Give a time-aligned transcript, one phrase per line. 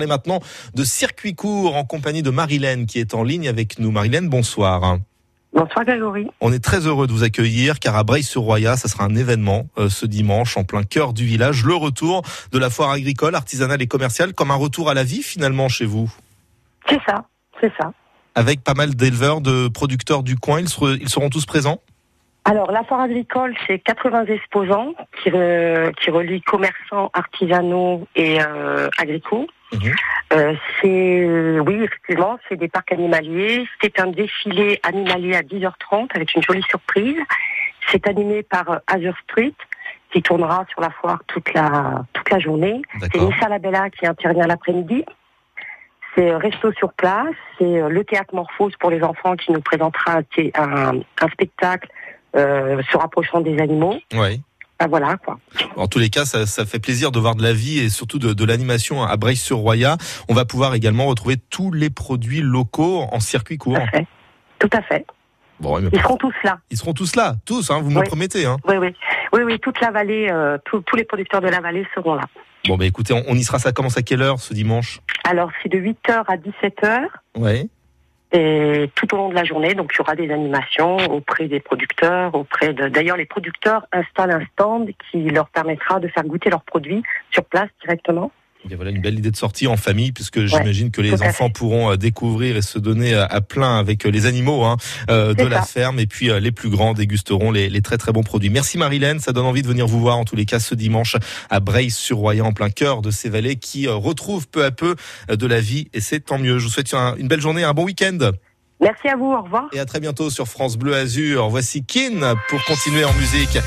[0.00, 0.38] Et maintenant
[0.74, 3.90] de circuit court en compagnie de Marilène qui est en ligne avec nous.
[3.90, 4.98] Marilène, bonsoir.
[5.52, 6.28] Bonsoir Grégory.
[6.40, 9.88] On est très heureux de vous accueillir car à Breil-sur-Roya, ça sera un événement euh,
[9.88, 12.22] ce dimanche en plein cœur du village, le retour
[12.52, 15.84] de la foire agricole, artisanale et commerciale, comme un retour à la vie finalement chez
[15.84, 16.08] vous.
[16.88, 17.24] C'est ça,
[17.60, 17.92] c'est ça.
[18.36, 21.80] Avec pas mal d'éleveurs, de producteurs du coin, ils, seront, ils seront tous présents?
[22.50, 28.88] Alors la foire agricole, c'est 80 exposants qui, re- qui relient commerçants, artisanaux et euh,
[28.98, 29.46] agricoles.
[29.72, 29.92] Mhm.
[30.32, 33.66] Euh, c'est euh, oui effectivement c'est des parcs animaliers.
[33.82, 37.18] C'est un défilé animalier à 10h30 avec une jolie surprise.
[37.88, 39.52] C'est animé par euh, Azure Street
[40.10, 42.80] qui tournera sur la foire toute la toute la journée.
[43.12, 43.20] C'est.
[43.20, 45.04] Nissa Labella qui intervient l'après-midi.
[46.14, 47.34] C'est euh, Resto sur place.
[47.58, 50.22] C'est le théâtre Morphose pour les enfants qui nous présentera un,
[50.54, 51.90] un, un spectacle
[52.38, 53.96] se rapprochant des animaux.
[54.14, 54.40] Ouais.
[54.80, 55.38] Ah, voilà quoi.
[55.76, 58.18] En tous les cas, ça, ça fait plaisir de voir de la vie et surtout
[58.20, 59.96] de, de l'animation à Breil-sur-Roya.
[60.28, 63.76] On va pouvoir également retrouver tous les produits locaux en circuit Tout court.
[63.78, 64.06] à fait.
[64.60, 65.04] Tout à fait.
[65.58, 66.58] Bon, Ils seront tous là.
[66.70, 68.06] ils seront tous là, tous, hein, vous me le Oui.
[68.06, 68.46] promettez.
[68.46, 68.58] Hein.
[68.68, 68.94] Oui, oui.
[69.32, 72.22] Oui, oui, toute la vallée, euh, tous- tous les producteurs de la vallée seront là.
[72.68, 73.58] Bon, bah écoutez, on, on y sera.
[73.58, 75.00] Ça commence à quelle heure ce dimanche?
[75.28, 77.00] Alors, c'est de 8h à 17h
[77.36, 77.66] Ouais.
[78.32, 79.74] Et tout au long de la journée.
[79.74, 82.88] Donc, il y aura des animations auprès des producteurs, auprès de...
[82.88, 87.44] D'ailleurs, les producteurs installent un stand qui leur permettra de faire goûter leurs produits sur
[87.44, 88.30] place directement.
[88.70, 91.92] Et voilà une belle idée de sortie en famille, puisque j'imagine que les enfants pourront
[91.92, 94.76] euh, découvrir et se donner à, à plein avec euh, les animaux hein,
[95.10, 95.98] euh, de la ferme.
[96.00, 98.50] Et puis euh, les plus grands dégusteront les, les très très bons produits.
[98.50, 101.16] Merci Marilène, ça donne envie de venir vous voir en tous les cas ce dimanche
[101.50, 104.96] à Breil-sur-Roya, en plein cœur de ces vallées qui euh, retrouvent peu à peu
[105.30, 105.88] euh, de la vie.
[105.94, 106.58] Et c'est tant mieux.
[106.58, 108.18] Je vous souhaite un- une belle journée, un bon week-end.
[108.80, 109.66] Merci à vous, au revoir.
[109.72, 111.48] Et à très bientôt sur France Bleu Azur.
[111.48, 113.58] Voici Kin pour continuer en musique.